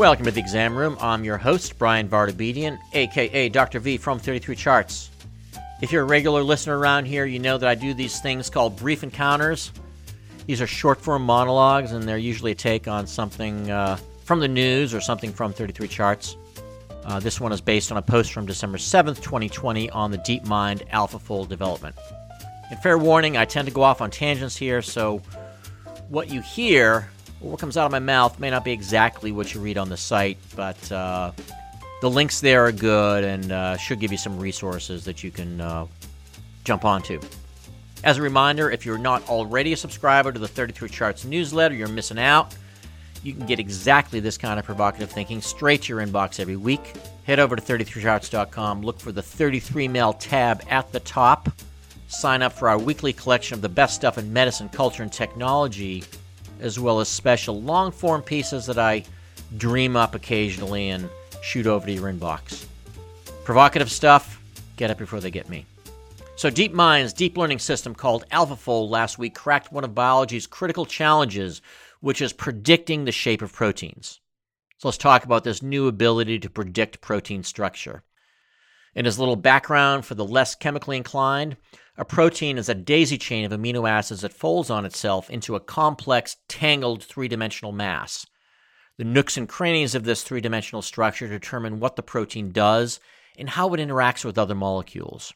[0.00, 0.96] Welcome to the exam room.
[0.98, 3.80] I'm your host, Bryan Vartabedian, aka Dr.
[3.80, 5.10] V from 33 Charts.
[5.82, 8.76] If you're a regular listener around here, you know that I do these things called
[8.76, 9.72] brief encounters.
[10.46, 14.48] These are short form monologues, and they're usually a take on something uh, from the
[14.48, 16.34] news or something from 33 Charts.
[17.04, 20.88] Uh, this one is based on a post from December 7th, 2020, on the DeepMind
[20.88, 21.94] AlphaFold development.
[22.70, 25.20] And fair warning, I tend to go off on tangents here, so
[26.08, 29.60] what you hear what comes out of my mouth may not be exactly what you
[29.60, 31.32] read on the site, but uh,
[32.00, 35.60] the links there are good and uh, should give you some resources that you can
[35.60, 35.86] uh,
[36.64, 37.20] jump onto.
[38.04, 41.88] As a reminder, if you're not already a subscriber to the 33 Charts newsletter, you're
[41.88, 42.54] missing out.
[43.22, 46.94] You can get exactly this kind of provocative thinking straight to your inbox every week.
[47.24, 51.50] Head over to 33charts.com, look for the 33 Mail tab at the top.
[52.08, 56.02] Sign up for our weekly collection of the best stuff in medicine, culture, and technology
[56.60, 59.04] as well as special long form pieces that I
[59.56, 61.08] dream up occasionally and
[61.42, 62.66] shoot over to your inbox.
[63.44, 64.40] Provocative stuff,
[64.76, 65.66] get it before they get me.
[66.36, 71.60] So, DeepMind's deep learning system called AlphaFold last week cracked one of biology's critical challenges,
[72.00, 74.20] which is predicting the shape of proteins.
[74.78, 78.04] So, let's talk about this new ability to predict protein structure.
[78.94, 81.56] In his little background for the less chemically inclined,
[81.96, 85.60] a protein is a daisy chain of amino acids that folds on itself into a
[85.60, 88.26] complex, tangled three dimensional mass.
[88.96, 93.00] The nooks and crannies of this three dimensional structure determine what the protein does
[93.38, 95.32] and how it interacts with other molecules.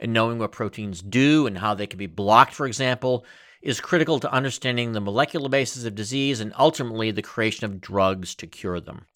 [0.00, 3.24] And knowing what proteins do and how they can be blocked, for example,
[3.60, 8.34] is critical to understanding the molecular basis of disease and ultimately the creation of drugs
[8.36, 9.06] to cure them.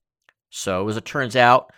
[0.50, 1.72] So, as it turns out,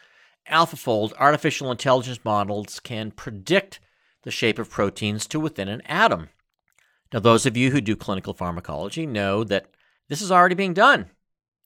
[0.51, 3.81] AlphaFold artificial intelligence models can predict
[4.23, 6.29] the shape of proteins to within an atom.
[7.13, 9.67] Now, those of you who do clinical pharmacology know that
[10.09, 11.07] this is already being done.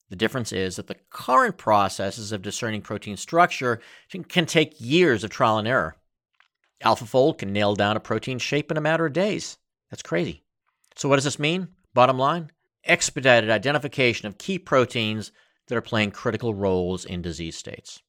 [0.09, 3.79] The difference is that the current processes of discerning protein structure
[4.27, 5.95] can take years of trial and error.
[6.83, 9.57] AlphaFold can nail down a protein shape in a matter of days.
[9.89, 10.43] That's crazy.
[10.95, 11.69] So, what does this mean?
[11.93, 12.51] Bottom line
[12.85, 15.31] expedited identification of key proteins
[15.67, 18.01] that are playing critical roles in disease states.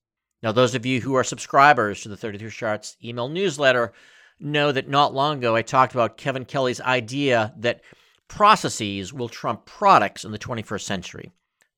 [0.42, 3.92] Now, those of you who are subscribers to the 33 Charts email newsletter
[4.38, 7.82] know that not long ago I talked about Kevin Kelly's idea that
[8.28, 11.32] processes will trump products in the 21st century.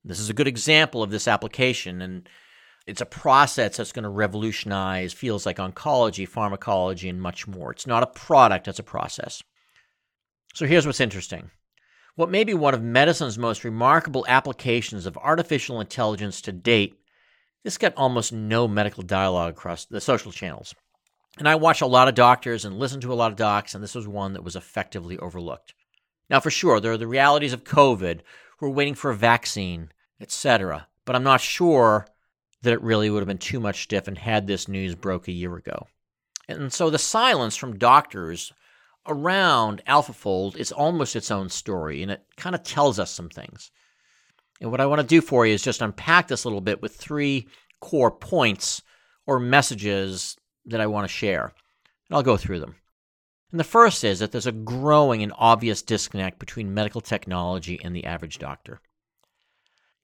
[0.05, 2.29] This is a good example of this application, and
[2.87, 7.73] it's a process that's going to revolutionize fields like oncology, pharmacology, and much more.
[7.73, 9.43] It's not a product, it's a process.
[10.55, 11.51] So here's what's interesting.
[12.15, 16.99] What may be one of medicine's most remarkable applications of artificial intelligence to date,
[17.63, 20.75] this got almost no medical dialogue across the social channels.
[21.39, 23.83] And I watch a lot of doctors and listen to a lot of docs, and
[23.83, 25.75] this was one that was effectively overlooked.
[26.29, 28.21] Now, for sure, there are the realities of COVID.
[28.61, 29.91] We're waiting for a vaccine,
[30.21, 30.89] etc.
[31.05, 32.07] But I'm not sure
[32.63, 35.33] that it really would have been too much stiff and had this news broke a
[35.33, 35.87] year ago.
[36.49, 38.53] And so the silence from doctors
[39.07, 43.71] around AlphaFold is almost its own story, and it kind of tells us some things.
[44.63, 46.81] And what I want to do for you is just unpack this a little bit
[46.81, 47.49] with three
[47.81, 48.81] core points
[49.27, 50.37] or messages
[50.67, 51.53] that I want to share.
[52.09, 52.77] And I'll go through them.
[53.51, 57.95] And the first is that there's a growing and obvious disconnect between medical technology and
[57.95, 58.81] the average doctor.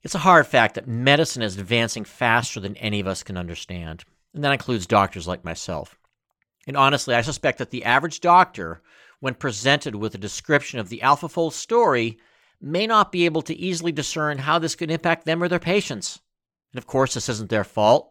[0.02, 4.04] It's a hard fact that medicine is advancing faster than any of us can understand,
[4.34, 5.96] and that includes doctors like myself.
[6.66, 8.82] And honestly, I suspect that the average doctor,
[9.20, 12.18] when presented with a description of the AlphaFold story,
[12.60, 16.20] may not be able to easily discern how this could impact them or their patients.
[16.72, 18.10] And of course, this isn't their fault.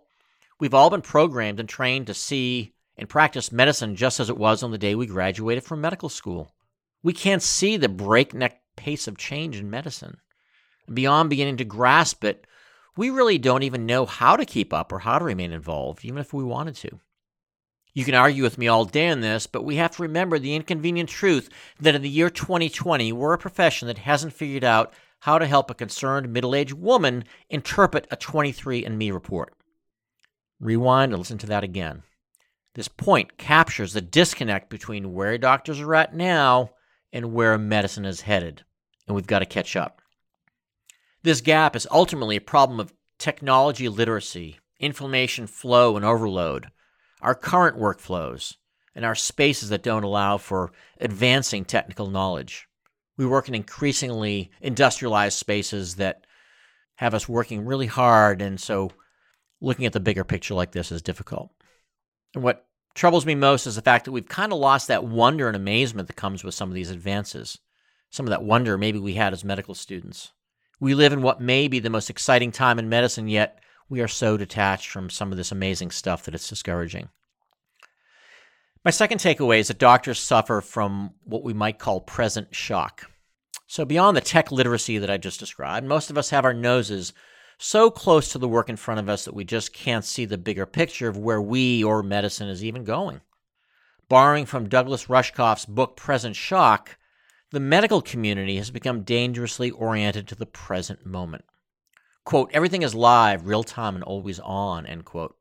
[0.59, 4.63] We've all been programmed and trained to see and practice medicine just as it was
[4.63, 6.53] on the day we graduated from medical school.
[7.03, 10.17] We can't see the breakneck pace of change in medicine.
[10.91, 12.47] Beyond beginning to grasp it,
[12.95, 16.17] we really don't even know how to keep up or how to remain involved, even
[16.17, 16.99] if we wanted to.
[17.97, 20.53] You can argue with me all day on this, but we have to remember the
[20.53, 21.49] inconvenient truth
[21.79, 25.71] that in the year 2020, we're a profession that hasn't figured out how to help
[25.71, 29.55] a concerned middle aged woman interpret a 23andMe report.
[30.59, 32.03] Rewind and listen to that again.
[32.75, 36.73] This point captures the disconnect between where doctors are at now
[37.11, 38.63] and where medicine is headed,
[39.07, 40.03] and we've got to catch up.
[41.23, 46.67] This gap is ultimately a problem of technology literacy, information flow and overload,
[47.21, 48.55] our current workflows,
[48.95, 52.67] and our spaces that don't allow for advancing technical knowledge.
[53.15, 56.25] We work in increasingly industrialized spaces that
[56.95, 58.91] have us working really hard, and so
[59.61, 61.51] looking at the bigger picture like this is difficult.
[62.33, 62.65] And what
[62.95, 66.07] troubles me most is the fact that we've kind of lost that wonder and amazement
[66.07, 67.59] that comes with some of these advances.
[68.09, 70.31] Some of that wonder maybe we had as medical students.
[70.79, 74.07] We live in what may be the most exciting time in medicine, yet we are
[74.07, 77.09] so detached from some of this amazing stuff that it's discouraging.
[78.83, 83.09] My second takeaway is that doctors suffer from what we might call present shock.
[83.67, 87.11] So, beyond the tech literacy that I just described, most of us have our noses
[87.57, 90.37] so close to the work in front of us that we just can't see the
[90.37, 93.21] bigger picture of where we or medicine is even going.
[94.07, 96.97] Borrowing from Douglas Rushkoff's book Present Shock,
[97.51, 101.43] the medical community has become dangerously oriented to the present moment.
[102.27, 105.37] Quote, everything is live, real time, and always on, end quote.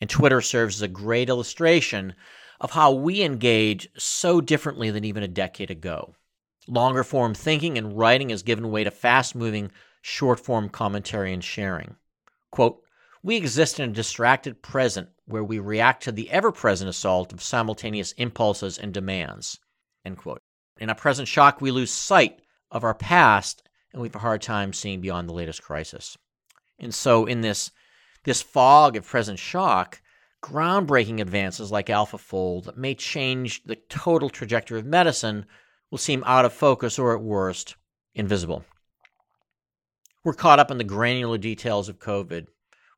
[0.00, 2.14] And Twitter serves as a great illustration
[2.60, 6.14] of how we engage so differently than even a decade ago.
[6.68, 9.72] Longer form thinking and writing has given way to fast moving,
[10.02, 11.96] short form commentary and sharing.
[12.52, 12.80] Quote,
[13.24, 17.42] we exist in a distracted present where we react to the ever present assault of
[17.42, 19.58] simultaneous impulses and demands.
[20.04, 20.38] End quote.
[20.78, 22.38] In a present shock, we lose sight
[22.70, 26.18] of our past and we have a hard time seeing beyond the latest crisis.
[26.80, 27.70] And so, in this,
[28.24, 30.02] this fog of present shock,
[30.42, 35.46] groundbreaking advances like AlphaFold that may change the total trajectory of medicine
[35.90, 37.76] will seem out of focus or at worst,
[38.16, 38.64] invisible.
[40.24, 42.48] We're caught up in the granular details of COVID.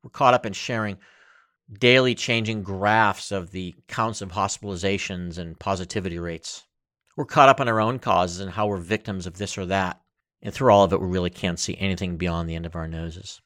[0.02, 0.96] We're caught up in sharing
[1.78, 6.64] daily changing graphs of the counts of hospitalizations and positivity rates.
[7.16, 10.00] We're caught up in our own causes and how we're victims of this or that.
[10.43, 12.87] And through all of it, we really can't see anything beyond the end of our
[12.87, 13.41] noses.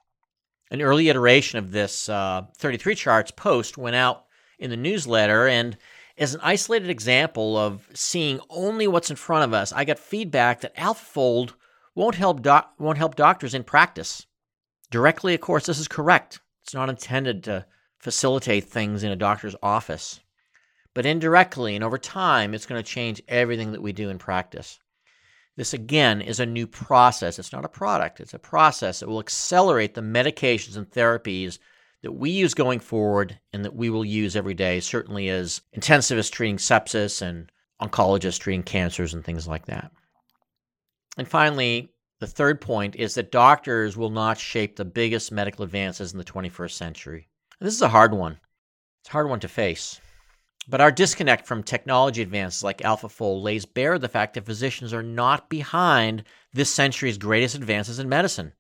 [0.71, 4.25] An early iteration of this uh, 33 charts post went out
[4.59, 5.77] in the newsletter, and
[6.19, 10.61] as an isolated example of seeing only what's in front of us, I got feedback
[10.61, 11.55] that AlphaFold
[11.95, 14.27] won't help doc- won't help doctors in practice.
[14.91, 16.41] Directly, of course, this is correct.
[16.63, 17.67] It's not intended to
[17.99, 20.21] facilitate things in a doctor's office.
[20.95, 24.79] But indirectly and over time, it's going to change everything that we do in practice.
[25.61, 27.39] This, again, is a new process.
[27.39, 31.59] It's not a product, it's a process that will accelerate the medications and therapies
[32.03, 36.31] that we use going forward and that we will use every day, certainly as intensivists
[36.31, 37.53] treating sepsis and
[37.83, 39.93] oncologists treating cancers and things like that.
[41.19, 46.12] And finally, the third point is that doctors will not shape the biggest medical advances
[46.12, 47.29] in the 21st century.
[47.61, 48.41] And this is a hard one.
[49.03, 50.01] It's a hard one to face.
[50.69, 55.03] But our disconnect from technology advances like AlphaFold lays bare the fact that physicians are
[55.03, 58.53] not behind this century's greatest advances in medicine.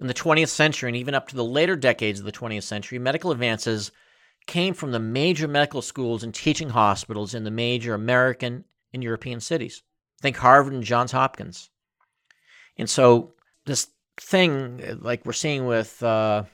[0.00, 2.98] In the 20th century and even up to the later decades of the 20th century,
[2.98, 3.92] medical advances
[4.46, 9.40] came from the major medical schools and teaching hospitals in the major American and European
[9.40, 9.82] cities.
[10.20, 11.70] Think Harvard and Johns Hopkins.
[12.76, 13.32] And so
[13.64, 13.88] this
[14.20, 16.44] thing, like we're seeing with uh,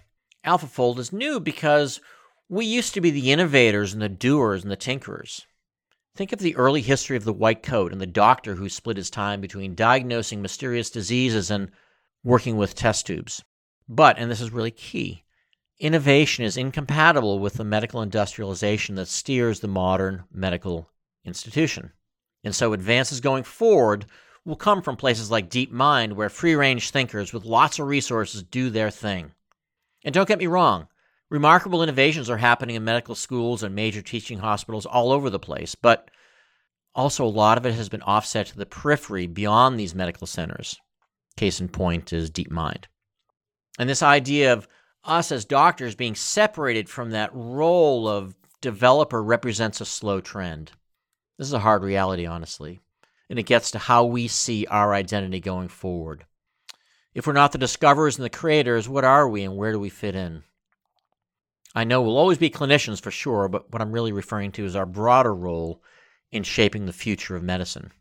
[0.45, 2.01] AlphaFold, is new because
[2.49, 5.45] we used to be the innovators and the doers and the tinkerers.
[6.17, 9.11] Think of the early history of the white coat and the doctor who split his
[9.11, 11.71] time between diagnosing mysterious diseases and
[12.25, 13.45] working with test tubes.
[13.89, 15.25] But, and this is really key,
[15.79, 20.91] innovation is incompatible with the medical industrialization that steers the modern medical
[21.25, 21.93] institution.
[22.43, 24.07] And so advances going forward
[24.45, 28.71] will come from places like DeepMind, where free range thinkers with lots of resources do
[28.71, 29.33] their thing.
[30.05, 30.89] And don't get me wrong,
[31.31, 35.75] remarkable innovations are happening in medical schools and major teaching hospitals all over the place,
[35.75, 36.11] but
[36.95, 40.77] also a lot of it has been offset to the periphery beyond these medical centers.
[41.37, 42.85] Case in point is DeepMind.
[43.79, 44.67] And this idea of
[45.05, 50.73] us as doctors being separated from that role of developer represents a slow trend.
[51.39, 52.81] This is a hard reality, honestly,
[53.31, 56.27] and it gets to how we see our identity going forward.
[57.15, 59.91] If we're not the discoverers and the creators, what are we and where do we
[59.91, 60.43] fit in?
[61.75, 64.75] I know we'll always be clinicians for sure, but what I'm really referring to is
[64.75, 65.83] our broader role
[66.33, 67.93] in shaping the future of medicine.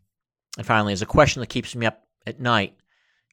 [0.56, 2.74] And finally, as a question that keeps me up at night,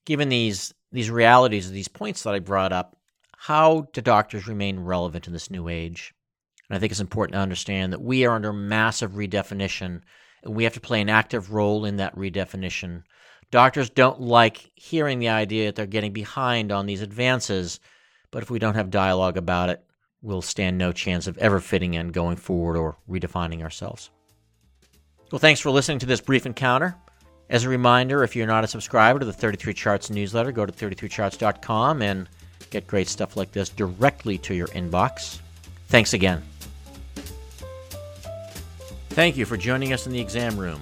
[0.06, 2.96] given these these realities, these points that I brought up,
[3.38, 6.14] how do doctors remain relevant in this new age?
[6.70, 10.02] And I think it's important to understand that we are under massive redefinition
[10.44, 13.04] and we have to play an active role in that redefinition.
[13.52, 17.80] Doctors don't like hearing the idea that they're getting behind on these advances,
[18.32, 19.85] but if we don't have dialogue about it,
[20.26, 24.10] we'll stand no chance of ever fitting in going forward or redefining ourselves.
[25.32, 26.96] Well, thanks for listening to this brief encounter.
[27.50, 30.72] As a reminder, if you're not a subscriber to the 33 Charts newsletter, go to
[30.72, 32.28] 33charts.com and
[32.72, 35.40] get great stuff like this directly to your inbox.
[35.88, 36.42] Thanks again.
[39.10, 40.82] Thank you for joining us in the exam room.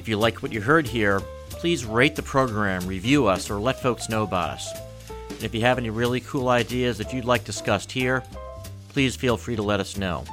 [0.00, 1.20] If you like what you heard here,
[1.50, 4.72] please rate the program, review us, or let folks know about us.
[5.30, 8.24] And if you have any really cool ideas that you'd like discussed here,
[8.96, 10.24] please feel free to let us know.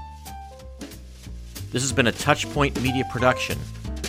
[1.74, 3.60] This has been a Touchpoint Media production.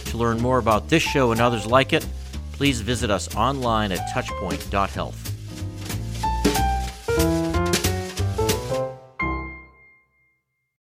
[0.04, 2.06] To learn more about this show and others like it,
[2.52, 5.23] please visit us online at touchpoint.health.